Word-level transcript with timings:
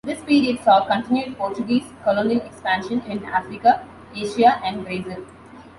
This 0.03 0.19
period 0.21 0.59
saw 0.63 0.83
continued 0.87 1.37
Portuguese 1.37 1.85
colonial 2.03 2.41
expansion 2.41 3.01
in 3.07 3.23
Africa, 3.23 3.85
Asia 4.15 4.59
and 4.63 4.83
Brazil. 4.83 5.23